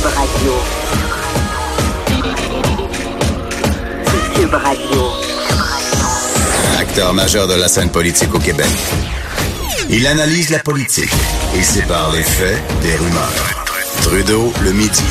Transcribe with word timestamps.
Cube 0.00 0.12
Radio. 0.16 0.52
Cube 4.34 4.54
Radio. 4.54 5.02
Acteur 6.78 7.12
majeur 7.12 7.46
de 7.46 7.52
la 7.52 7.68
scène 7.68 7.90
politique 7.90 8.34
au 8.34 8.38
Québec. 8.38 8.70
Il 9.90 10.06
analyse 10.06 10.48
la 10.48 10.60
politique 10.60 11.12
et 11.54 11.62
sépare 11.62 12.12
les 12.12 12.22
faits 12.22 12.62
des 12.80 12.96
rumeurs. 12.96 13.66
Trudeau 14.00 14.50
le 14.64 14.72
midi. 14.72 15.02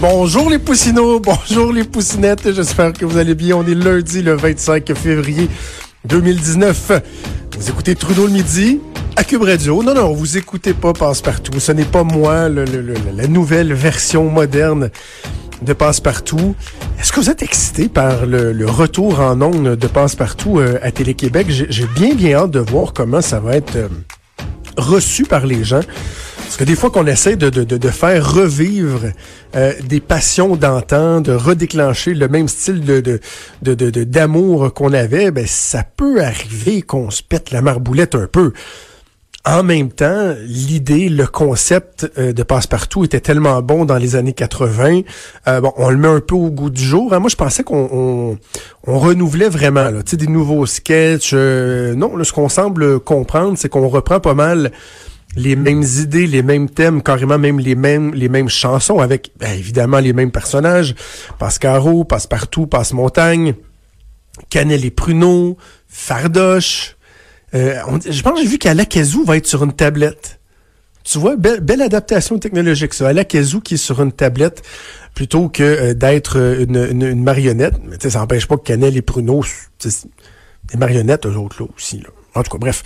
Bonjour 0.00 0.48
les 0.48 0.60
poussinots, 0.60 1.18
bonjour 1.48 1.72
les 1.72 1.82
poussinettes, 1.82 2.52
j'espère 2.52 2.92
que 2.92 3.04
vous 3.04 3.16
allez 3.16 3.34
bien. 3.34 3.56
On 3.56 3.66
est 3.66 3.74
lundi 3.74 4.22
le 4.22 4.36
25 4.36 4.94
février 4.94 5.48
2019. 6.04 6.92
Vous 7.58 7.68
écoutez 7.68 7.96
Trudeau 7.96 8.26
le 8.26 8.32
midi 8.32 8.78
à 9.16 9.24
Cube 9.24 9.42
Radio. 9.42 9.82
Non, 9.82 9.94
non, 9.94 10.12
vous 10.12 10.36
écoutez 10.36 10.74
pas 10.74 10.92
Passe-Partout. 10.92 11.58
Ce 11.58 11.72
n'est 11.72 11.84
pas 11.84 12.04
moi, 12.04 12.48
la 12.48 13.26
nouvelle 13.26 13.72
version 13.72 14.28
moderne 14.30 14.90
de 15.62 15.72
Passe-Partout. 15.72 16.54
Est-ce 17.00 17.12
que 17.12 17.20
vous 17.20 17.30
êtes 17.30 17.42
excité 17.42 17.88
par 17.88 18.26
le, 18.26 18.66
retour 18.66 19.20
en 19.20 19.40
ondes 19.40 19.76
de 19.76 19.86
Passe-Partout 19.86 20.58
euh, 20.58 20.78
à 20.82 20.90
Télé-Québec? 20.92 21.46
J'ai 21.48 21.86
bien, 21.96 22.14
bien 22.14 22.36
hâte 22.36 22.50
de 22.50 22.60
voir 22.60 22.92
comment 22.92 23.22
ça 23.22 23.40
va 23.40 23.56
être 23.56 23.76
euh, 23.76 23.88
reçu 24.76 25.24
par 25.24 25.46
les 25.46 25.64
gens. 25.64 25.82
Parce 26.44 26.58
que 26.58 26.64
des 26.64 26.76
fois 26.76 26.90
qu'on 26.90 27.06
essaie 27.06 27.36
de, 27.36 27.48
de, 27.50 27.64
de, 27.64 27.88
faire 27.88 28.32
revivre 28.32 29.00
euh, 29.56 29.72
des 29.82 30.00
passions 30.00 30.56
d'antan, 30.56 31.20
de 31.20 31.32
redéclencher 31.32 32.14
le 32.14 32.28
même 32.28 32.48
style 32.48 32.84
de, 32.84 33.00
de, 33.62 34.04
d'amour 34.04 34.72
qu'on 34.72 34.92
avait, 34.92 35.30
ben 35.30 35.46
ça 35.46 35.82
peut 35.82 36.22
arriver 36.22 36.82
qu'on 36.82 37.10
se 37.10 37.22
pète 37.22 37.50
la 37.50 37.62
marboulette 37.62 38.14
un 38.14 38.26
peu. 38.26 38.52
En 39.48 39.62
même 39.62 39.92
temps, 39.92 40.34
l'idée, 40.42 41.08
le 41.08 41.24
concept 41.24 42.10
euh, 42.18 42.32
de 42.32 42.42
passe-partout 42.42 43.04
était 43.04 43.20
tellement 43.20 43.62
bon 43.62 43.84
dans 43.84 43.96
les 43.96 44.16
années 44.16 44.32
80. 44.32 45.02
Euh, 45.46 45.60
bon, 45.60 45.72
on 45.76 45.88
le 45.88 45.96
met 45.96 46.08
un 46.08 46.18
peu 46.18 46.34
au 46.34 46.50
goût 46.50 46.68
du 46.68 46.82
jour. 46.82 47.14
Hein. 47.14 47.20
Moi, 47.20 47.28
je 47.28 47.36
pensais 47.36 47.62
qu'on 47.62 48.36
on, 48.84 48.98
renouvelait 48.98 49.48
vraiment, 49.48 49.88
là, 49.88 50.02
des 50.02 50.26
nouveaux 50.26 50.66
sketchs. 50.66 51.30
Euh, 51.32 51.94
non, 51.94 52.12
ce 52.24 52.32
qu'on 52.32 52.48
semble 52.48 52.98
comprendre, 52.98 53.56
c'est 53.56 53.68
qu'on 53.68 53.86
reprend 53.86 54.18
pas 54.18 54.34
mal 54.34 54.72
les 55.36 55.54
mêmes 55.54 55.82
idées, 55.82 56.26
les 56.26 56.42
mêmes 56.42 56.68
thèmes, 56.68 57.00
carrément 57.00 57.38
même 57.38 57.60
les 57.60 57.76
mêmes 57.76 58.14
les 58.14 58.28
mêmes 58.28 58.48
chansons 58.48 58.98
avec 58.98 59.30
ben, 59.38 59.52
évidemment 59.52 60.00
les 60.00 60.12
mêmes 60.12 60.32
personnages. 60.32 60.96
Passe-Caro, 61.38 62.02
Passe-Partout, 62.02 62.66
Passe-Montagne, 62.66 63.54
Canel 64.50 64.84
et 64.84 64.90
Pruneau, 64.90 65.56
Fardoche. 65.86 66.95
Euh, 67.56 67.80
je 68.08 68.22
pense 68.22 68.34
que 68.34 68.40
j'ai 68.42 68.48
vu 68.48 68.58
qu'Alakazoo 68.58 69.24
va 69.24 69.36
être 69.36 69.46
sur 69.46 69.64
une 69.64 69.72
tablette. 69.72 70.38
Tu 71.04 71.18
vois, 71.18 71.36
belle, 71.36 71.82
adaptation 71.82 72.38
technologique, 72.38 72.92
ça. 72.92 73.08
Alakazoo 73.08 73.60
qui 73.60 73.74
est 73.74 73.78
sur 73.78 74.02
une 74.02 74.12
tablette 74.12 74.62
plutôt 75.14 75.48
que 75.48 75.62
euh, 75.62 75.94
d'être 75.94 76.38
euh, 76.38 76.64
une, 76.64 77.22
marionnette. 77.22 77.74
Mais 77.84 78.10
ça 78.10 78.18
n'empêche 78.18 78.46
pas 78.46 78.56
que 78.56 78.64
Canel 78.64 78.96
et 78.96 79.02
Pruno, 79.02 79.42
des 79.84 80.78
marionnettes, 80.78 81.26
eux 81.26 81.36
autres, 81.36 81.62
là, 81.62 81.68
aussi. 81.76 82.02
En 82.34 82.42
tout 82.42 82.50
cas, 82.50 82.58
bref. 82.58 82.82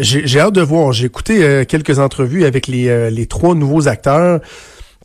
j'ai 0.00 0.40
hâte 0.40 0.54
de 0.54 0.60
voir. 0.60 0.92
J'ai 0.92 1.06
écouté 1.06 1.64
quelques 1.66 1.98
entrevues 1.98 2.44
avec 2.44 2.66
les, 2.66 3.10
les 3.10 3.26
trois 3.26 3.54
nouveaux 3.54 3.88
acteurs 3.88 4.40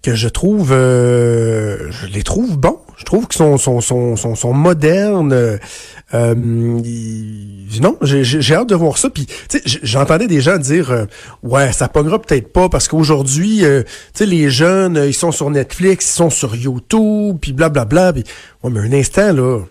que 0.03 0.15
je 0.15 0.27
trouve 0.27 0.71
je 0.71 2.07
les 2.07 2.23
trouve 2.23 2.57
bons. 2.57 2.81
Je 2.99 3.05
trouve 3.05 3.27
qu'ils 3.27 3.37
sont, 3.37 3.57
sont, 3.57 3.79
sont, 3.79 4.17
sont, 4.17 4.35
sont 4.35 4.53
modernes. 4.53 5.31
Euh, 6.13 6.35
non, 6.35 7.97
j'ai 8.01 8.53
hâte 8.53 8.67
de 8.67 8.75
voir 8.75 8.97
ça. 8.97 9.09
Puis, 9.09 9.25
j'entendais 9.63 10.27
des 10.27 10.41
gens 10.41 10.57
dire, 10.57 10.91
euh, 10.91 11.05
ouais, 11.41 11.71
ça 11.71 11.87
pognera 11.87 12.21
peut-être 12.21 12.51
pas 12.51 12.67
parce 12.67 12.89
qu'aujourd'hui, 12.89 13.63
euh, 13.63 13.83
tu 13.83 13.89
sais, 14.15 14.25
les 14.25 14.49
jeunes, 14.49 15.01
ils 15.07 15.13
sont 15.13 15.31
sur 15.31 15.49
Netflix, 15.49 16.11
ils 16.11 16.17
sont 16.17 16.29
sur 16.29 16.57
YouTube, 16.57 17.37
puis 17.39 17.53
blablabla. 17.53 18.11
Puis, 18.11 18.25
ouais, 18.63 18.69
mais 18.69 18.81
un 18.81 18.91
instant 18.91 19.31
là, 19.31 19.61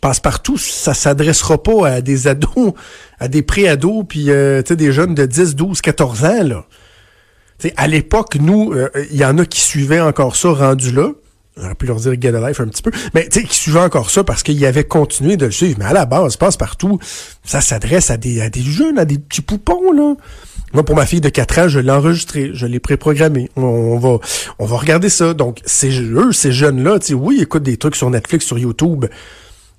passe 0.00 0.18
partout, 0.18 0.56
ça 0.56 0.94
s'adressera 0.94 1.62
pas 1.62 1.86
à 1.86 2.00
des 2.00 2.28
ados, 2.28 2.72
à 3.20 3.28
des 3.28 3.42
pré-ados, 3.42 4.06
puis 4.08 4.24
tu 4.24 4.30
sais, 4.30 4.76
des 4.76 4.90
jeunes 4.90 5.14
de 5.14 5.26
10, 5.26 5.54
12, 5.54 5.82
14 5.82 6.24
ans 6.24 6.42
là 6.42 6.64
à 7.76 7.86
l'époque, 7.86 8.36
nous, 8.40 8.72
euh, 8.72 8.88
il 9.10 9.16
y 9.16 9.24
en 9.24 9.38
a 9.38 9.44
qui 9.44 9.60
suivaient 9.60 10.00
encore 10.00 10.36
ça 10.36 10.50
rendu 10.50 10.92
là. 10.92 11.10
J'aurais 11.56 11.74
pu 11.74 11.86
leur 11.86 11.96
dire 11.96 12.14
Get 12.18 12.34
a 12.34 12.48
Life 12.48 12.60
un 12.60 12.68
petit 12.68 12.82
peu. 12.82 12.90
Mais 13.14 13.28
tu 13.28 13.40
sais, 13.40 13.46
qui 13.46 13.54
suivaient 13.54 13.80
encore 13.80 14.10
ça 14.10 14.24
parce 14.24 14.42
qu'ils 14.42 14.64
avaient 14.64 14.84
continué 14.84 15.36
de 15.36 15.46
le 15.46 15.52
suivre. 15.52 15.76
Mais 15.78 15.84
à 15.84 15.92
la 15.92 16.06
base, 16.06 16.36
passe 16.36 16.56
partout. 16.56 16.98
Ça 17.44 17.60
s'adresse 17.60 18.10
à 18.10 18.16
des, 18.16 18.50
jeunes, 18.56 18.98
à 18.98 19.04
des 19.04 19.18
petits 19.18 19.42
poupons, 19.42 19.92
là. 19.92 20.14
Moi, 20.72 20.84
pour 20.84 20.96
ma 20.96 21.04
fille 21.04 21.20
de 21.20 21.28
4 21.28 21.58
ans, 21.58 21.68
je 21.68 21.78
l'ai 21.80 21.90
enregistré, 21.90 22.52
je 22.54 22.64
l'ai 22.64 22.80
préprogrammé. 22.80 23.50
On, 23.56 23.62
on, 23.62 23.98
va, 23.98 24.18
on 24.58 24.64
va 24.64 24.78
regarder 24.78 25.10
ça. 25.10 25.34
Donc, 25.34 25.60
eux, 25.84 26.32
ces 26.32 26.52
jeunes-là, 26.52 26.98
oui, 27.12 27.36
ils 27.36 27.42
écoutent 27.42 27.62
des 27.62 27.76
trucs 27.76 27.96
sur 27.96 28.08
Netflix, 28.08 28.46
sur 28.46 28.58
YouTube 28.58 29.04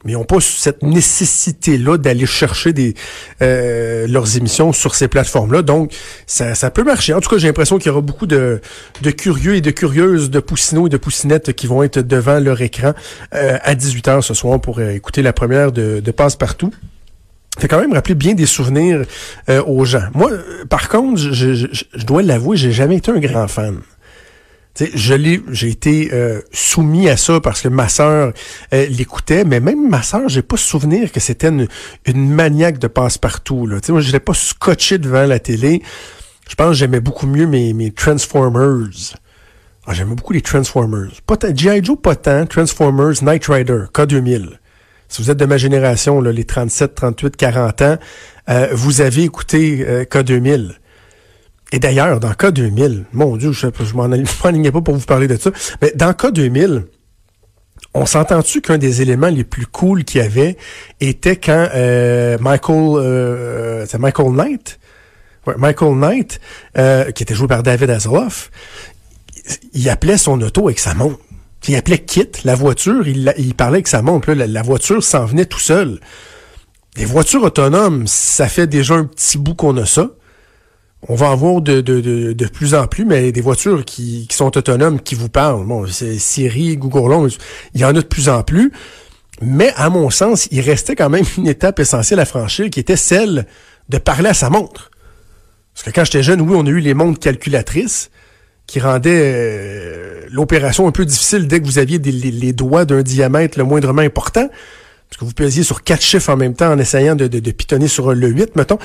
mais 0.04 0.14
ils 0.14 0.16
n'ont 0.16 0.24
pas 0.24 0.40
cette 0.40 0.84
nécessité-là 0.84 1.98
d'aller 1.98 2.26
chercher 2.26 2.74
des 2.74 2.94
euh, 3.42 4.08
leurs 4.08 4.38
émissions 4.38 4.74
sur 4.74 4.96
ces 4.96 5.08
plateformes-là. 5.08 5.62
Donc, 5.62 5.94
ça, 6.28 6.56
ça 6.56 6.72
peut 6.72 6.84
marcher. 6.84 7.14
En 7.14 7.22
tout 7.22 7.30
cas, 7.30 7.38
j'ai 7.38 7.48
l'impression 7.48 7.78
qu'il 7.78 7.88
y 7.88 7.90
aura 7.90 8.02
beaucoup 8.02 8.28
de, 8.28 8.62
de 9.02 9.12
curieux 9.12 9.56
et 9.56 9.62
de 9.62 9.72
curieuses, 9.72 10.30
de 10.30 10.40
poussinots 10.40 10.88
et 10.88 10.90
de 10.90 10.98
poussinettes 10.98 11.54
qui 11.54 11.68
vont 11.68 11.84
être 11.84 12.00
devant 12.00 12.40
leur 12.40 12.62
écran 12.62 12.94
euh, 13.34 13.58
à 13.62 13.76
18h 13.76 14.22
ce 14.22 14.34
soir 14.34 14.60
pour 14.60 14.80
euh, 14.80 14.92
écouter 14.92 15.22
la 15.22 15.34
première 15.34 15.72
de, 15.72 16.00
de 16.00 16.12
Passe-Partout. 16.12 16.72
Ça 17.60 17.68
quand 17.68 17.80
même 17.80 17.94
rappeler 17.94 18.16
bien 18.16 18.34
des 18.34 18.48
souvenirs 18.48 19.06
aux 19.48 19.86
gens. 19.86 20.06
Moi, 20.16 20.32
par 20.70 20.90
contre, 20.90 21.22
je, 21.22 21.54
je, 21.54 21.68
je 21.72 22.04
dois 22.04 22.24
l'avouer, 22.24 22.58
j'ai 22.58 22.72
jamais 22.72 22.96
été 22.96 23.12
un 23.12 23.20
grand 23.20 23.48
fan 23.48 23.80
je 24.80 25.14
l'ai, 25.14 25.42
j'ai 25.52 25.70
été 25.70 26.10
euh, 26.14 26.42
soumis 26.52 27.08
à 27.08 27.16
ça 27.16 27.40
parce 27.40 27.62
que 27.62 27.68
ma 27.68 27.88
sœur 27.88 28.34
euh, 28.74 28.86
l'écoutait, 28.88 29.44
mais 29.44 29.60
même 29.60 29.88
ma 29.88 30.02
sœur, 30.02 30.28
j'ai 30.30 30.42
pas 30.42 30.58
souvenir 30.58 31.12
que 31.12 31.20
c'était 31.20 31.50
une, 31.50 31.68
une 32.06 32.30
maniaque 32.30 32.80
de 32.80 32.88
passe-partout. 32.88 33.68
Là. 33.68 33.78
moi, 33.90 34.02
je 34.02 34.12
l'ai 34.12 34.20
pas 34.20 34.34
scotché 34.34 34.98
devant 34.98 35.26
la 35.26 35.40
télé. 35.40 35.84
Je 36.50 36.56
pense 36.56 36.70
que 36.70 36.74
j'aimais 36.74 37.02
beaucoup 37.02 37.28
mieux 37.28 37.46
mes, 37.46 37.74
mes 37.74 37.92
Transformers. 37.92 39.16
Ah, 39.86 39.94
j'aimais 39.94 40.16
beaucoup 40.16 40.34
les 40.34 40.42
Transformers. 40.42 41.12
G.I. 41.56 41.84
Joe, 41.84 41.98
pas 42.02 42.16
tant. 42.16 42.46
Transformers, 42.48 43.22
Knight 43.22 43.46
Rider, 43.46 43.84
K2000. 43.94 44.50
Si 45.08 45.22
vous 45.22 45.30
êtes 45.30 45.38
de 45.38 45.46
ma 45.46 45.58
génération, 45.58 46.20
là, 46.20 46.32
les 46.32 46.46
37, 46.46 46.96
38, 46.96 47.38
40 47.38 47.82
ans, 47.84 47.98
euh, 48.50 48.68
vous 48.72 49.02
avez 49.02 49.24
écouté 49.24 50.06
K2000. 50.10 50.78
Et 51.74 51.80
d'ailleurs, 51.80 52.20
dans 52.20 52.34
cas 52.36 52.52
2000, 52.52 53.06
mon 53.14 53.36
Dieu, 53.36 53.52
je, 53.52 53.66
je 53.84 53.94
m'en 53.96 54.04
alignais 54.44 54.72
pas 54.72 54.82
pour 54.82 54.94
vous 54.94 55.06
parler 55.06 55.28
de 55.28 55.36
ça, 55.36 55.50
mais 55.82 55.92
dans 55.96 56.14
cas 56.14 56.30
2000, 56.30 56.86
on 57.96 58.06
s'entend-tu 58.06 58.62
qu'un 58.62 58.78
des 58.78 59.02
éléments 59.02 59.30
les 59.30 59.44
plus 59.44 59.66
cool 59.66 60.04
qu'il 60.04 60.22
y 60.22 60.24
avait 60.24 60.56
était 61.02 61.36
quand 61.36 61.70
euh, 61.74 62.38
Michael, 62.40 62.94
euh, 62.98 63.86
c'est 63.88 63.98
Michael 63.98 64.34
Knight, 64.34 64.80
ouais, 65.48 65.56
Michael 65.58 65.96
Knight, 65.96 66.40
euh, 66.78 67.10
qui 67.12 67.24
était 67.24 67.34
joué 67.34 67.48
par 67.48 67.64
David 67.64 67.90
Hasselhoff, 67.90 68.52
il 69.74 69.90
appelait 69.90 70.20
son 70.20 70.40
auto 70.42 70.68
avec 70.68 70.78
sa 70.78 70.94
montre. 70.94 71.20
Il 71.68 71.76
appelait 71.76 72.00
Kit, 72.00 72.30
la 72.44 72.54
voiture, 72.54 73.08
il, 73.08 73.34
il 73.40 73.56
parlait 73.56 73.78
avec 73.78 73.88
sa 73.88 74.04
montre. 74.04 74.30
Là, 74.30 74.36
la, 74.36 74.48
la 74.48 74.62
voiture 74.62 75.04
s'en 75.04 75.26
venait 75.26 75.46
tout 75.46 75.60
seul. 75.60 76.00
Les 76.98 77.06
voitures 77.06 77.42
autonomes, 77.42 78.06
ça 78.06 78.48
fait 78.48 78.68
déjà 78.68 78.94
un 78.94 79.06
petit 79.06 79.40
bout 79.40 79.56
qu'on 79.56 79.76
a 79.78 79.88
ça 79.88 80.12
on 81.10 81.16
va 81.16 81.30
en 81.30 81.36
voir 81.36 81.62
de, 81.62 81.82
de, 81.82 82.00
de, 82.00 82.34
de, 82.34 82.48
plus 82.48 82.74
en 82.74 82.88
plus, 82.88 83.06
mais 83.06 83.32
des 83.32 83.42
voitures 83.42 83.84
qui, 83.84 84.26
qui 84.28 84.36
sont 84.36 84.58
autonomes, 84.58 85.02
qui 85.02 85.16
vous 85.16 85.30
parlent. 85.30 85.66
Bon, 85.66 85.86
c'est 85.88 86.18
Siri, 86.18 86.78
Google 86.78 87.12
Home, 87.12 87.30
il 87.74 87.82
y 87.82 87.86
en 87.86 87.90
a 87.90 87.94
de 87.94 88.02
plus 88.02 88.30
en 88.30 88.44
plus. 88.44 88.72
Mais 89.42 89.74
à 89.76 89.90
mon 89.90 90.10
sens, 90.10 90.48
il 90.52 90.62
restait 90.62 90.96
quand 90.96 91.10
même 91.10 91.26
une 91.38 91.48
étape 91.48 91.80
essentielle 91.80 92.20
à 92.20 92.26
franchir, 92.26 92.70
qui 92.70 92.80
était 92.80 92.96
celle 92.96 93.46
de 93.90 93.98
parler 93.98 94.30
à 94.30 94.34
sa 94.34 94.50
montre. 94.50 94.92
Parce 95.74 95.86
que 95.86 95.92
quand 95.92 96.06
j'étais 96.06 96.24
jeune, 96.24 96.42
oui, 96.42 96.56
on 96.56 96.66
a 96.66 96.70
eu 96.70 96.80
les 96.80 96.94
montres 96.94 97.20
calculatrices 97.20 98.10
qui 98.68 98.80
rendaient 98.80 99.34
euh, 99.36 100.22
l'opération 100.32 100.88
un 100.88 100.92
peu 100.92 101.06
difficile 101.06 101.48
dès 101.48 101.60
que 101.60 101.66
vous 101.66 101.80
aviez 101.80 101.98
les, 102.00 102.54
doigts 102.54 102.86
d'un 102.86 103.02
diamètre 103.02 103.58
le 103.58 103.66
moindrement 103.66 104.02
important. 104.02 104.48
Parce 105.10 105.20
que 105.20 105.26
vous 105.26 105.34
pesiez 105.34 105.64
sur 105.64 105.84
quatre 105.84 106.02
chiffres 106.02 106.32
en 106.32 106.38
même 106.38 106.54
temps 106.54 106.72
en 106.72 106.80
essayant 106.80 107.16
de, 107.16 107.28
de, 107.28 107.40
de 107.40 107.52
pitonner 107.52 107.88
sur 107.88 108.14
le 108.14 108.28
8, 108.28 108.56
mettons. 108.56 108.80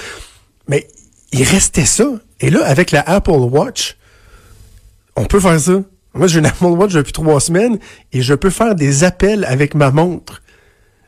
Mais 0.66 0.88
il 1.32 1.42
restait 1.44 1.84
ça. 1.84 2.06
Et 2.40 2.50
là, 2.50 2.64
avec 2.64 2.90
la 2.90 3.00
Apple 3.02 3.30
Watch, 3.30 3.96
on 5.16 5.24
peut 5.24 5.40
faire 5.40 5.58
ça. 5.58 5.82
Moi, 6.14 6.26
j'ai 6.26 6.38
une 6.38 6.46
Apple 6.52 6.64
Watch 6.64 6.92
depuis 6.92 7.12
trois 7.12 7.40
semaines 7.40 7.78
et 8.12 8.22
je 8.22 8.34
peux 8.34 8.50
faire 8.50 8.74
des 8.74 9.04
appels 9.04 9.44
avec 9.44 9.74
ma 9.74 9.90
montre. 9.90 10.42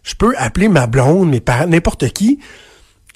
Je 0.02 0.14
peux 0.14 0.34
appeler 0.38 0.68
ma 0.68 0.86
blonde, 0.86 1.28
mes 1.28 1.40
parents, 1.40 1.66
n'importe 1.66 2.08
qui, 2.12 2.40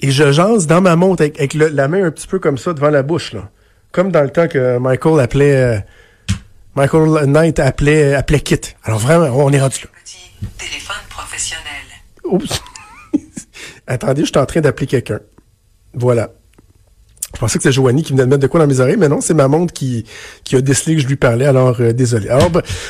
et 0.01 0.11
je 0.11 0.31
jase 0.31 0.67
dans 0.67 0.81
ma 0.81 0.95
montre 0.95 1.23
avec, 1.23 1.53
la 1.53 1.87
main 1.87 2.05
un 2.05 2.11
petit 2.11 2.27
peu 2.27 2.37
comme 2.37 2.57
ça 2.57 2.73
devant 2.73 2.89
la 2.89 3.01
bouche, 3.01 3.33
là. 3.33 3.49
Comme 3.91 4.11
dans 4.11 4.21
le 4.21 4.29
temps 4.29 4.47
que 4.47 4.77
Michael 4.77 5.19
appelait... 5.19 5.55
Euh, 5.55 5.79
Michael 6.75 7.25
Knight 7.27 7.59
appelait, 7.59 8.13
appelait 8.13 8.41
Kit. 8.41 8.59
Alors 8.83 8.99
vraiment, 8.99 9.27
on 9.33 9.51
est 9.51 9.61
rendu 9.61 9.79
là. 9.83 9.89
Petit 10.03 10.31
téléphone 10.57 10.95
professionnel. 11.09 11.63
Oups. 12.25 12.61
Attendez, 13.87 14.21
je 14.21 14.27
suis 14.27 14.37
en 14.37 14.45
train 14.45 14.59
d'appeler 14.59 14.87
quelqu'un. 14.87 15.21
Voilà. 15.93 16.31
Je 17.35 17.39
pensais 17.41 17.57
que 17.57 17.63
c'était 17.63 17.73
Joanie 17.73 18.01
qui 18.01 18.13
venait 18.13 18.23
de 18.23 18.29
mettre 18.29 18.41
de 18.41 18.47
quoi 18.47 18.61
dans 18.61 18.67
mes 18.67 18.79
oreilles, 18.79 18.95
mais 18.97 19.09
non, 19.09 19.19
c'est 19.19 19.33
ma 19.33 19.49
qui, 19.73 20.05
qui 20.45 20.55
a 20.55 20.61
décelé 20.61 20.95
que 20.95 21.01
je 21.01 21.07
lui 21.07 21.17
parlais, 21.17 21.45
alors 21.45 21.75
euh, 21.81 21.91
désolé. 21.91 22.29
Alors, 22.29 22.49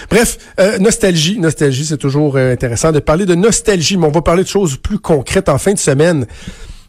bref, 0.10 0.38
euh, 0.60 0.78
nostalgie, 0.78 1.40
nostalgie, 1.40 1.84
c'est 1.84 1.98
toujours 1.98 2.38
euh, 2.38 2.54
intéressant 2.54 2.92
de 2.92 3.00
parler 3.00 3.26
de 3.26 3.34
nostalgie, 3.34 3.98
mais 3.98 4.06
on 4.06 4.12
va 4.12 4.22
parler 4.22 4.44
de 4.44 4.48
choses 4.48 4.78
plus 4.78 5.00
concrètes 5.00 5.50
en 5.50 5.58
fin 5.58 5.74
de 5.74 5.80
semaine. 5.80 6.28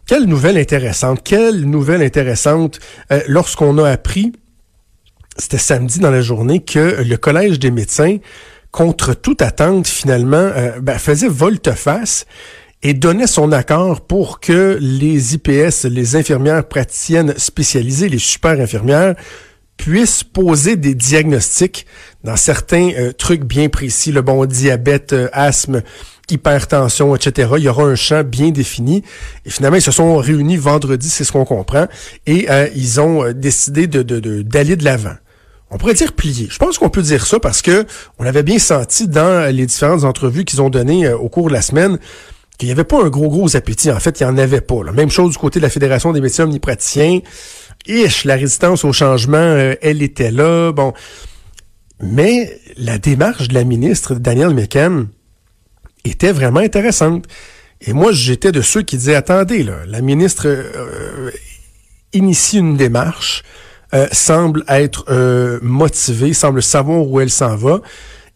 Quelle 0.07 0.25
nouvelle 0.25 0.59
intéressante, 0.59 1.23
quelle 1.25 1.63
nouvelle 1.65 2.03
intéressante 2.03 2.79
lorsqu'on 3.27 3.77
a 3.79 3.91
appris, 3.91 4.33
c'était 5.37 5.59
samedi 5.59 5.99
dans 5.99 6.13
la 6.13 6.21
journée, 6.21 6.63
que 6.63 7.03
le 7.03 7.17
Collège 7.17 7.59
des 7.59 7.73
médecins, 7.73 8.19
contre 8.71 9.15
toute 9.15 9.43
attente, 9.43 9.89
finalement, 9.89 10.53
ben, 10.81 10.99
faisait 10.99 11.27
volte-face 11.27 12.25
et 12.83 12.95
donnait 12.95 13.27
son 13.27 13.53
accord 13.53 14.03
pour 14.03 14.41
que 14.41 14.79
les 14.81 15.35
IPS, 15.35 15.85
les 15.85 16.17
infirmières 16.17 16.67
praticiennes 16.69 17.35
spécialisées, 17.37 18.09
les 18.09 18.19
super 18.19 18.61
infirmières, 18.61 19.15
puissent 19.77 20.25
poser 20.25 20.77
des 20.77 20.95
diagnostics 20.95 21.87
dans 22.25 22.37
certains 22.37 22.91
euh, 22.99 23.13
trucs 23.13 23.45
bien 23.45 23.69
précis, 23.69 24.13
le 24.13 24.23
bon 24.23 24.45
diabète, 24.47 25.13
euh, 25.13 25.29
asthme, 25.33 25.83
hypertension, 26.31 27.15
etc. 27.15 27.51
Il 27.59 27.65
y 27.65 27.69
aura 27.69 27.85
un 27.85 27.95
champ 27.95 28.25
bien 28.25 28.51
défini. 28.51 29.03
Et 29.45 29.51
finalement, 29.51 29.77
ils 29.77 29.83
se 29.83 29.93
sont 29.93 30.17
réunis 30.17 30.57
vendredi, 30.57 31.09
c'est 31.09 31.25
ce 31.25 31.33
qu'on 31.33 31.45
comprend, 31.45 31.87
et 32.27 32.51
euh, 32.51 32.69
ils 32.75 33.01
ont 33.01 33.33
décidé 33.33 33.87
de, 33.87 34.03
d'aller 34.43 34.77
de 34.77 34.85
l'avant. 34.85 35.15
On 35.71 35.79
pourrait 35.79 35.95
dire 35.95 36.13
plier. 36.13 36.49
Je 36.51 36.59
pense 36.59 36.79
qu'on 36.79 36.89
peut 36.89 37.03
dire 37.03 37.27
ça 37.27 37.41
parce 37.41 37.61
que 37.61 37.87
on 38.19 38.25
avait 38.25 38.45
bien 38.45 38.59
senti 38.59 39.09
dans 39.09 39.53
les 39.53 39.67
différentes 39.67 40.05
entrevues 40.05 40.45
qu'ils 40.45 40.63
ont 40.63 40.71
données 40.71 41.09
au 41.13 41.29
cours 41.29 41.49
de 41.49 41.53
la 41.53 41.63
semaine 41.63 41.99
qu'il 42.57 42.69
n'y 42.69 42.73
avait 42.73 42.85
pas 42.85 43.03
un 43.03 43.09
gros, 43.09 43.29
gros 43.29 43.57
appétit. 43.57 43.91
En 43.91 44.01
fait, 44.01 44.21
il 44.21 44.25
n'y 44.25 44.31
en 44.31 44.39
avait 44.39 44.61
pas. 44.61 44.83
Même 44.93 45.11
chose 45.11 45.33
du 45.33 45.39
côté 45.39 45.59
de 45.59 45.65
la 45.65 45.71
Fédération 45.71 46.13
des 46.13 46.21
médecins 46.21 46.45
omnipraticiens. 46.45 47.21
Ish, 47.87 48.25
la 48.25 48.35
résistance 48.35 48.85
au 48.85 48.93
changement, 48.93 49.37
euh, 49.37 49.75
elle 49.83 50.03
était 50.03 50.31
là. 50.31 50.73
Bon. 50.73 50.93
Mais 52.01 52.59
la 52.77 52.99
démarche 52.99 53.49
de 53.49 53.55
la 53.55 53.65
ministre 53.65 54.15
Danielle 54.15 54.55
McCann 54.55 55.09
était 56.05 56.33
vraiment 56.33 56.61
intéressante. 56.61 57.27
Et 57.81 57.93
moi, 57.93 58.13
j'étais 58.13 58.53
de 58.53 58.63
ceux 58.63 58.83
qui 58.83 58.97
disaient, 58.97 59.15
attendez, 59.15 59.63
là, 59.63 59.79
la 59.87 60.01
ministre 60.01 60.47
euh, 60.47 61.31
initie 62.13 62.59
une 62.59 62.77
démarche, 62.77 63.45
euh, 63.95 64.07
semble 64.13 64.65
être 64.69 65.05
motivée, 65.63 66.33
semble 66.33 66.63
savoir 66.63 67.07
où 67.07 67.21
elle 67.21 67.31
s'en 67.31 67.55
va. 67.55 67.81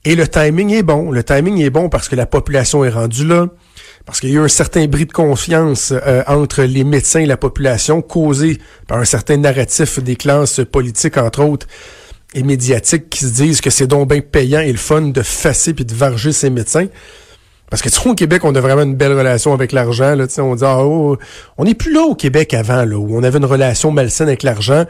Et 0.04 0.14
le 0.14 0.26
timing 0.26 0.72
est 0.72 0.82
bon. 0.82 1.10
Le 1.10 1.22
timing 1.22 1.60
est 1.60 1.70
bon 1.70 1.88
parce 1.88 2.08
que 2.08 2.16
la 2.16 2.26
population 2.26 2.84
est 2.84 2.90
rendue 2.90 3.26
là 3.26 3.46
parce 4.06 4.20
qu'il 4.20 4.30
y 4.30 4.32
a 4.32 4.36
eu 4.36 4.44
un 4.44 4.48
certain 4.48 4.86
bris 4.86 5.06
de 5.06 5.12
confiance 5.12 5.92
euh, 5.92 6.22
entre 6.26 6.62
les 6.62 6.84
médecins 6.84 7.20
et 7.20 7.26
la 7.26 7.36
population 7.36 8.02
causé 8.02 8.58
par 8.88 8.98
un 8.98 9.04
certain 9.04 9.36
narratif 9.36 10.00
des 10.00 10.16
classes 10.16 10.60
politiques, 10.70 11.16
entre 11.18 11.44
autres, 11.44 11.66
et 12.34 12.42
médiatiques 12.42 13.10
qui 13.10 13.20
se 13.20 13.32
disent 13.32 13.60
que 13.60 13.70
c'est 13.70 13.86
donc 13.86 14.08
bien 14.08 14.20
payant 14.20 14.60
et 14.60 14.72
le 14.72 14.78
fun 14.78 15.02
de 15.02 15.22
fasser 15.22 15.74
puis 15.74 15.84
de 15.84 15.94
varger 15.94 16.32
ces 16.32 16.50
médecins. 16.50 16.86
Parce 17.70 17.82
que 17.82 17.88
tu 17.88 18.00
vois, 18.00 18.12
au 18.12 18.14
Québec, 18.16 18.44
on 18.44 18.54
a 18.54 18.60
vraiment 18.60 18.82
une 18.82 18.96
belle 18.96 19.16
relation 19.16 19.52
avec 19.52 19.70
l'argent. 19.70 20.16
Là, 20.16 20.26
on 20.38 20.56
dit, 20.56 20.64
ah, 20.64 20.84
oh, 20.84 21.16
on 21.56 21.64
n'est 21.64 21.74
plus 21.74 21.92
là 21.92 22.02
au 22.02 22.16
Québec 22.16 22.52
avant, 22.52 22.84
là, 22.84 22.96
où 22.96 23.16
on 23.16 23.22
avait 23.22 23.38
une 23.38 23.44
relation 23.44 23.92
malsaine 23.92 24.26
avec 24.26 24.42
l'argent 24.42 24.86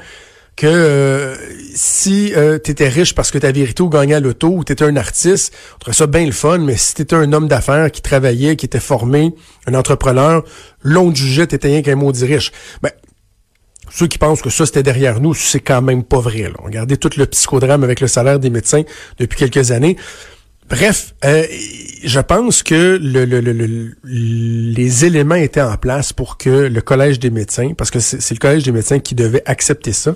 que 0.57 0.67
euh, 0.67 1.37
si 1.81 2.35
euh, 2.37 2.59
tu 2.62 2.73
étais 2.73 2.88
riche 2.88 3.15
parce 3.15 3.31
que 3.31 3.38
ta 3.38 3.53
vérité 3.53 3.82
ou 3.82 3.88
gagnais 3.88 4.17
à 4.17 4.21
l'auto 4.21 4.49
ou 4.49 4.65
tu 4.65 4.73
étais 4.73 4.85
un 4.85 4.97
artiste, 4.97 5.55
on 5.77 5.79
trouverait 5.79 5.97
ça 5.97 6.06
bien 6.06 6.27
le 6.27 6.32
fun, 6.32 6.59
mais 6.59 6.77
si 6.77 6.94
tu 6.94 7.03
étais 7.03 7.17
un 7.17 7.32
homme 7.32 7.49
d'affaires 7.49 7.91
qui 7.91 8.03
travaillait, 8.03 8.55
qui 8.56 8.67
était 8.67 8.81
formé, 8.81 9.35
un 9.67 9.73
entrepreneur, 9.73 10.44
l'on 10.82 11.15
jugeait 11.15 11.47
t'étais 11.47 11.69
rien 11.69 11.81
qu'un 11.81 11.97
maudit 11.97 12.27
riche. 12.27 12.53
Ben, 12.82 12.91
ceux 13.91 14.09
qui 14.09 14.19
pensent 14.19 14.43
que 14.43 14.50
ça, 14.50 14.67
c'était 14.67 14.82
derrière 14.82 15.21
nous, 15.21 15.32
c'est 15.32 15.61
quand 15.61 15.81
même 15.81 16.05
pas 16.05 16.21
vrai. 16.21 16.43
Là. 16.43 16.56
Regardez 16.62 16.99
tout 16.99 17.11
le 17.17 17.25
psychodrame 17.25 17.83
avec 17.83 18.00
le 18.00 18.09
salaire 18.09 18.38
des 18.38 18.50
médecins 18.50 18.83
depuis 19.19 19.38
quelques 19.38 19.71
années. 19.71 19.97
Bref, 20.69 21.15
euh, 21.25 21.47
je 22.05 22.21
pense 22.21 22.62
que 22.62 23.00
le, 23.03 23.25
le, 23.25 23.97
les 24.05 25.05
éléments 25.06 25.35
étaient 25.35 25.62
en 25.62 25.79
place 25.79 26.12
pour 26.12 26.37
que 26.37 26.50
le 26.50 26.81
Collège 26.83 27.19
des 27.19 27.31
médecins, 27.31 27.73
parce 27.75 27.91
que 27.91 28.00
c'est 28.00 28.31
le 28.33 28.38
Collège 28.38 28.65
des 28.65 28.73
médecins 28.73 28.99
qui 28.99 29.15
devait 29.15 29.43
accepter 29.47 29.94
ça, 29.94 30.15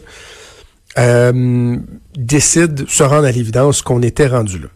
euh, 0.99 1.77
décide, 2.17 2.89
se 2.89 3.03
rendre 3.03 3.25
à 3.25 3.33
l'évidence 3.33 3.83
qu'on 3.83 4.03
était 4.03 4.27
rendu 4.27 4.59
là. 4.59 4.69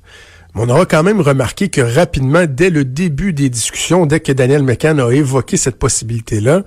Mais 0.54 0.62
on 0.62 0.68
aura 0.68 0.86
quand 0.86 1.02
même 1.02 1.20
remarqué 1.20 1.68
que 1.68 1.80
rapidement, 1.80 2.44
dès 2.48 2.70
le 2.70 2.84
début 2.84 3.32
des 3.32 3.50
discussions, 3.50 4.06
dès 4.06 4.20
que 4.20 4.32
Daniel 4.32 4.62
McCann 4.62 4.98
a 5.00 5.10
évoqué 5.10 5.56
cette 5.56 5.78
possibilité-là, 5.78 6.62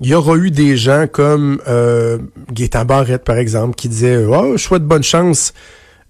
il 0.00 0.08
y 0.08 0.14
aura 0.14 0.36
eu 0.36 0.50
des 0.50 0.76
gens 0.76 1.06
comme 1.06 1.60
euh, 1.68 2.18
Gaétan 2.50 2.84
Barrette, 2.84 3.22
par 3.24 3.36
exemple, 3.36 3.76
qui 3.76 3.88
disaient 3.88 4.16
«Oh, 4.28 4.56
je 4.56 4.62
souhaite 4.62 4.82
bonne 4.82 5.04
chance 5.04 5.52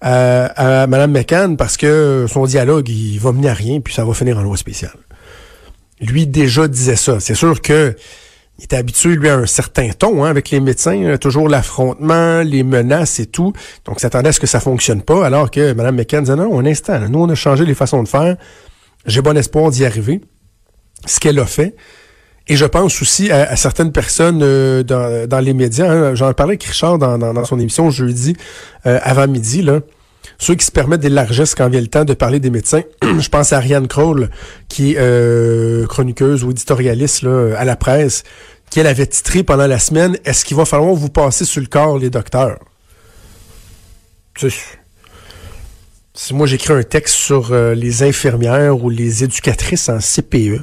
à, 0.00 0.86
Mme 0.86 1.12
McCann 1.12 1.56
parce 1.56 1.76
que 1.76 2.26
son 2.28 2.44
dialogue, 2.44 2.88
il 2.88 3.18
va 3.18 3.32
mener 3.32 3.48
à 3.48 3.54
rien, 3.54 3.80
puis 3.80 3.94
ça 3.94 4.04
va 4.04 4.14
finir 4.14 4.38
en 4.38 4.42
loi 4.42 4.56
spéciale. 4.56 4.96
Lui 6.00 6.26
déjà 6.26 6.66
disait 6.68 6.96
ça. 6.96 7.20
C'est 7.20 7.34
sûr 7.34 7.60
que 7.60 7.94
il 8.62 8.66
était 8.66 8.76
habitué, 8.76 9.16
lui, 9.16 9.28
à 9.28 9.38
un 9.38 9.46
certain 9.46 9.90
ton 9.90 10.22
hein, 10.22 10.30
avec 10.30 10.50
les 10.50 10.60
médecins, 10.60 10.92
hein, 11.04 11.18
toujours 11.18 11.48
l'affrontement, 11.48 12.42
les 12.42 12.62
menaces 12.62 13.18
et 13.18 13.26
tout. 13.26 13.52
Donc, 13.84 13.98
s'attendait 13.98 14.28
à 14.28 14.32
ce 14.32 14.38
que 14.38 14.46
ça 14.46 14.60
fonctionne 14.60 15.02
pas, 15.02 15.26
alors 15.26 15.50
que 15.50 15.72
Mme 15.72 15.96
McCann 15.96 16.22
disait 16.22 16.36
non, 16.36 16.60
un 16.60 16.64
instant, 16.64 17.00
nous, 17.08 17.18
on 17.18 17.28
a 17.28 17.34
changé 17.34 17.64
les 17.64 17.74
façons 17.74 18.04
de 18.04 18.08
faire. 18.08 18.36
J'ai 19.04 19.20
bon 19.20 19.36
espoir 19.36 19.72
d'y 19.72 19.84
arriver. 19.84 20.20
Ce 21.06 21.18
qu'elle 21.18 21.40
a 21.40 21.44
fait. 21.44 21.74
Et 22.46 22.54
je 22.54 22.64
pense 22.64 23.02
aussi 23.02 23.32
à, 23.32 23.56
certaines 23.56 23.90
personnes 23.90 24.42
euh, 24.44 24.84
dans, 24.84 25.40
les 25.40 25.54
médias. 25.54 25.90
Hein. 25.90 26.14
J'en 26.14 26.32
parlais 26.32 26.52
avec 26.52 26.62
Richard 26.62 26.98
dans, 26.98 27.44
son 27.44 27.58
émission 27.58 27.90
jeudi 27.90 28.36
euh, 28.86 29.00
avant 29.02 29.26
midi. 29.26 29.62
Là. 29.62 29.80
Ceux 30.38 30.54
qui 30.54 30.66
se 30.66 30.72
permettent 30.72 31.00
des 31.00 31.08
largesses 31.08 31.54
quand 31.54 31.68
vient 31.68 31.80
le 31.80 31.86
temps 31.86 32.04
de 32.04 32.14
parler 32.14 32.40
des 32.40 32.50
médecins. 32.50 32.82
je 33.02 33.28
pense 33.28 33.52
à 33.52 33.58
Ariane 33.58 33.86
Kroll, 33.86 34.28
qui 34.68 34.92
est 34.92 34.96
euh, 34.98 35.86
chroniqueuse 35.86 36.42
ou 36.44 36.50
éditorialiste 36.50 37.22
là, 37.22 37.56
à 37.56 37.64
la 37.64 37.76
presse, 37.76 38.24
qui 38.72 38.80
elle 38.80 38.86
avait 38.86 39.06
titré 39.06 39.42
pendant 39.42 39.66
la 39.66 39.78
semaine 39.78 40.16
«Est-ce 40.24 40.46
qu'il 40.46 40.56
va 40.56 40.64
falloir 40.64 40.94
vous 40.94 41.10
passer 41.10 41.44
sur 41.44 41.60
le 41.60 41.66
corps, 41.66 41.98
les 41.98 42.08
docteurs?» 42.08 42.58
Si 46.14 46.32
moi 46.32 46.46
j'écris 46.46 46.72
un 46.72 46.82
texte 46.82 47.14
sur 47.14 47.54
les 47.54 48.02
infirmières 48.02 48.82
ou 48.82 48.88
les 48.88 49.24
éducatrices 49.24 49.90
en 49.90 49.98
CPE, 49.98 50.62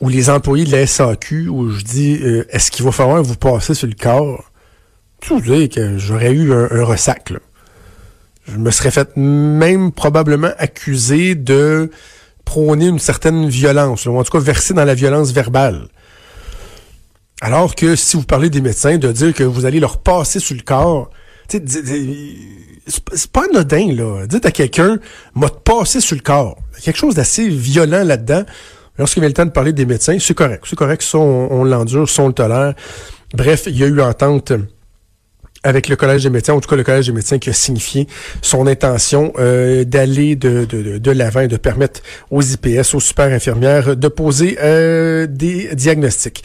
ou 0.00 0.08
les 0.08 0.30
employés 0.30 0.64
de 0.64 0.72
la 0.72 0.84
SAQ, 0.84 1.46
où 1.46 1.70
je 1.70 1.84
dis 1.84 2.18
euh, 2.20 2.44
est-ce 2.50 2.72
qu'il 2.72 2.84
va 2.84 2.90
falloir 2.90 3.22
vous 3.22 3.36
passer 3.36 3.74
sur 3.74 3.86
le 3.86 3.94
corps? 3.94 4.50
Vous 5.28 5.40
savez 5.44 5.68
que 5.68 5.96
j'aurais 5.96 6.32
eu 6.32 6.52
un, 6.52 6.84
ressac. 6.84 7.32
Je 8.48 8.56
me 8.56 8.72
serais 8.72 8.90
fait 8.90 9.16
même 9.16 9.92
probablement 9.92 10.50
accusé 10.58 11.36
de 11.36 11.92
prôner 12.44 12.88
une 12.88 12.98
certaine 12.98 13.48
violence, 13.48 14.06
ou 14.06 14.16
en 14.18 14.24
tout 14.24 14.32
cas 14.32 14.40
verser 14.40 14.74
dans 14.74 14.84
la 14.84 14.94
violence 14.94 15.30
verbale. 15.30 15.88
Alors 17.40 17.74
que 17.74 17.94
si 17.94 18.16
vous 18.16 18.24
parlez 18.24 18.50
des 18.50 18.60
médecins, 18.60 18.98
de 18.98 19.12
dire 19.12 19.32
que 19.32 19.44
vous 19.44 19.64
allez 19.64 19.80
leur 19.80 19.98
passer 19.98 20.40
sur 20.40 20.56
le 20.56 20.62
corps, 20.62 21.10
c'est 21.48 23.30
pas 23.32 23.44
anodin, 23.44 23.92
là. 23.92 24.26
Dites 24.26 24.44
à 24.44 24.50
quelqu'un, 24.50 24.98
m'a 25.34 25.48
passé 25.48 26.00
sur 26.00 26.16
le 26.16 26.22
corps. 26.22 26.58
Il 26.72 26.76
y 26.76 26.78
a 26.80 26.82
quelque 26.82 26.98
chose 26.98 27.14
d'assez 27.14 27.48
violent 27.48 28.04
là-dedans. 28.04 28.42
Lorsqu'il 28.98 29.20
vient 29.20 29.28
le 29.28 29.34
temps 29.34 29.46
de 29.46 29.50
parler 29.50 29.72
des 29.72 29.86
médecins, 29.86 30.18
c'est 30.18 30.34
correct. 30.34 30.64
C'est 30.66 30.76
correct, 30.76 31.02
ça, 31.02 31.18
on, 31.18 31.64
l'endure, 31.64 32.08
ça, 32.08 32.22
on 32.22 32.28
le 32.28 32.32
tolère. 32.32 32.74
Bref, 33.32 33.64
il 33.66 33.78
y 33.78 33.84
a 33.84 33.86
eu 33.86 34.00
entente 34.00 34.52
avec 35.62 35.88
le 35.88 35.96
Collège 35.96 36.22
des 36.22 36.30
médecins, 36.30 36.54
en 36.54 36.60
tout 36.60 36.68
cas 36.68 36.76
le 36.76 36.84
Collège 36.84 37.06
des 37.06 37.12
médecins 37.12 37.38
qui 37.38 37.50
a 37.50 37.52
signifié 37.52 38.06
son 38.42 38.66
intention 38.66 39.32
euh, 39.38 39.84
d'aller 39.84 40.36
de, 40.36 41.10
l'avant 41.10 41.40
et 41.40 41.48
de 41.48 41.56
permettre 41.56 42.00
aux 42.30 42.42
IPS, 42.42 42.94
aux 42.94 43.00
super 43.00 43.26
infirmières, 43.26 43.96
de 43.96 44.08
poser 44.08 44.58
euh, 44.60 45.26
des 45.28 45.74
diagnostics. 45.74 46.44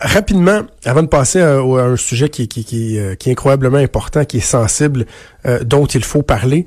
Rapidement, 0.00 0.62
avant 0.84 1.02
de 1.02 1.08
passer 1.08 1.40
à, 1.40 1.60
un 1.60 1.96
sujet 1.96 2.28
qui, 2.28 2.48
qui, 2.48 2.64
qui, 2.64 2.98
euh, 2.98 3.14
qui, 3.14 3.28
est 3.28 3.32
incroyablement 3.32 3.78
important, 3.78 4.24
qui 4.24 4.38
est 4.38 4.40
sensible, 4.40 5.06
dont 5.62 5.86
il 5.86 6.02
faut 6.02 6.22
parler, 6.22 6.66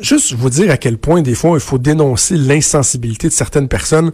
juste 0.00 0.32
vous 0.34 0.50
dire 0.50 0.70
à 0.70 0.76
quel 0.76 0.98
point 0.98 1.22
des 1.22 1.34
fois 1.34 1.52
il 1.54 1.60
faut 1.60 1.78
dénoncer 1.78 2.36
l'insensibilité 2.36 3.28
de 3.28 3.32
certaines 3.32 3.68
personnes. 3.68 4.12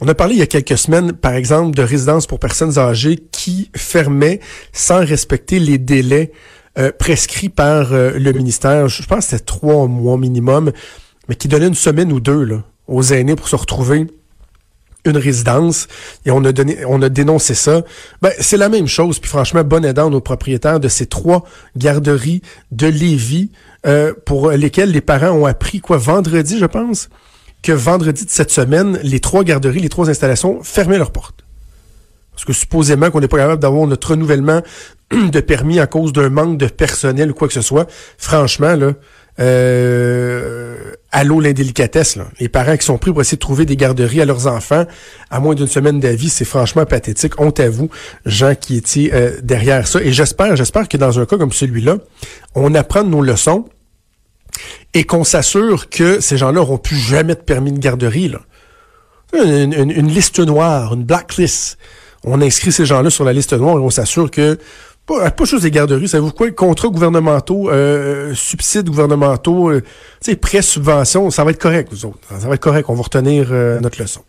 On 0.00 0.08
a 0.08 0.14
parlé 0.14 0.34
il 0.34 0.38
y 0.38 0.42
a 0.42 0.46
quelques 0.46 0.78
semaines, 0.78 1.12
par 1.12 1.34
exemple, 1.34 1.76
de 1.76 1.82
résidences 1.82 2.26
pour 2.26 2.38
personnes 2.38 2.78
âgées 2.78 3.16
qui 3.30 3.70
fermaient 3.76 4.40
sans 4.72 5.04
respecter 5.04 5.58
les 5.58 5.78
délais 5.78 6.32
euh, 6.78 6.90
prescrits 6.90 7.48
par 7.48 7.92
euh, 7.92 8.18
le 8.18 8.32
ministère. 8.32 8.88
Je 8.88 9.06
pense 9.06 9.26
que 9.26 9.30
c'était 9.30 9.44
trois 9.44 9.86
mois 9.86 10.18
minimum, 10.18 10.72
mais 11.28 11.36
qui 11.36 11.46
donnaient 11.46 11.68
une 11.68 11.74
semaine 11.74 12.12
ou 12.12 12.18
deux 12.18 12.42
là, 12.42 12.64
aux 12.88 13.02
aînés 13.04 13.36
pour 13.36 13.48
se 13.48 13.56
retrouver 13.56 14.08
une 15.04 15.16
résidence 15.16 15.88
et 16.24 16.30
on 16.30 16.44
a 16.44 16.52
donné 16.52 16.78
on 16.86 17.02
a 17.02 17.08
dénoncé 17.08 17.54
ça. 17.54 17.82
Ben, 18.22 18.30
c'est 18.40 18.56
la 18.56 18.68
même 18.68 18.86
chose 18.86 19.18
puis 19.18 19.28
franchement 19.28 19.62
bonne 19.64 19.84
aidant 19.84 20.10
aux 20.12 20.20
propriétaires 20.20 20.80
de 20.80 20.88
ces 20.88 21.06
trois 21.06 21.44
garderies 21.76 22.42
de 22.72 22.86
Lévis 22.86 23.50
euh, 23.86 24.14
pour 24.24 24.50
lesquelles 24.50 24.90
les 24.90 25.00
parents 25.00 25.30
ont 25.30 25.46
appris 25.46 25.80
quoi 25.80 25.98
vendredi 25.98 26.58
je 26.58 26.66
pense 26.66 27.08
que 27.64 27.72
vendredi 27.72 28.26
de 28.26 28.30
cette 28.30 28.50
semaine, 28.50 29.00
les 29.02 29.20
trois 29.20 29.42
garderies, 29.42 29.80
les 29.80 29.88
trois 29.88 30.10
installations 30.10 30.62
fermaient 30.62 30.98
leurs 30.98 31.12
portes. 31.12 31.44
Parce 32.32 32.44
que 32.44 32.52
supposément 32.52 33.10
qu'on 33.10 33.20
n'est 33.20 33.28
pas 33.28 33.38
capable 33.38 33.62
d'avoir 33.62 33.86
notre 33.86 34.10
renouvellement 34.10 34.60
de 35.10 35.40
permis 35.40 35.80
à 35.80 35.86
cause 35.86 36.12
d'un 36.12 36.28
manque 36.28 36.58
de 36.58 36.66
personnel 36.66 37.30
ou 37.30 37.34
quoi 37.34 37.48
que 37.48 37.54
ce 37.54 37.62
soit, 37.62 37.88
franchement, 38.18 38.76
là, 38.76 38.92
euh, 39.40 40.92
allô 41.10 41.40
l'indélicatesse. 41.40 42.16
Là. 42.16 42.26
Les 42.40 42.48
parents 42.48 42.76
qui 42.76 42.84
sont 42.84 42.98
pris 42.98 43.12
pour 43.12 43.20
essayer 43.20 43.36
de 43.36 43.40
trouver 43.40 43.66
des 43.66 43.76
garderies 43.76 44.20
à 44.20 44.24
leurs 44.24 44.46
enfants 44.46 44.84
à 45.30 45.40
moins 45.40 45.54
d'une 45.54 45.66
semaine 45.66 46.00
d'avis, 46.00 46.28
c'est 46.28 46.44
franchement 46.44 46.86
pathétique. 46.86 47.40
Honte 47.40 47.60
à 47.60 47.68
vous, 47.68 47.90
gens 48.26 48.54
qui 48.54 48.76
étaient 48.76 49.10
euh, 49.12 49.32
derrière 49.42 49.86
ça. 49.86 50.00
Et 50.00 50.12
j'espère, 50.12 50.56
j'espère 50.56 50.88
que 50.88 50.96
dans 50.96 51.18
un 51.18 51.26
cas 51.26 51.36
comme 51.36 51.52
celui-là, 51.52 51.98
on 52.54 52.74
apprend 52.74 53.04
nos 53.04 53.22
leçons 53.22 53.64
et 54.92 55.04
qu'on 55.04 55.24
s'assure 55.24 55.88
que 55.88 56.20
ces 56.20 56.36
gens-là 56.36 56.60
n'auront 56.60 56.78
plus 56.78 56.96
jamais 56.96 57.34
de 57.34 57.40
permis 57.40 57.72
de 57.72 57.78
garderie. 57.78 58.28
Là. 58.28 58.40
Une, 59.32 59.72
une, 59.72 59.90
une 59.90 60.08
liste 60.08 60.38
noire, 60.38 60.94
une 60.94 61.04
blacklist. 61.04 61.76
On 62.22 62.40
inscrit 62.40 62.72
ces 62.72 62.86
gens-là 62.86 63.10
sur 63.10 63.24
la 63.24 63.32
liste 63.32 63.52
noire 63.52 63.76
et 63.76 63.80
on 63.80 63.90
s'assure 63.90 64.30
que 64.30 64.58
pas, 65.06 65.30
pas 65.30 65.44
juste 65.44 65.62
des 65.62 65.70
garderies, 65.70 66.08
savez-vous 66.08 66.32
quoi? 66.32 66.50
Contrats 66.50 66.88
gouvernementaux, 66.88 67.70
euh, 67.70 68.34
subsides 68.34 68.88
gouvernementaux, 68.88 69.70
euh, 69.70 69.82
prêts, 70.40 70.62
subventions, 70.62 71.30
ça 71.30 71.44
va 71.44 71.50
être 71.50 71.60
correct, 71.60 71.88
vous 71.90 72.06
autres. 72.06 72.18
Ça 72.28 72.48
va 72.48 72.54
être 72.54 72.62
correct, 72.62 72.88
on 72.88 72.94
va 72.94 73.02
retenir 73.02 73.48
euh, 73.50 73.80
notre 73.80 74.00
leçon. 74.00 74.22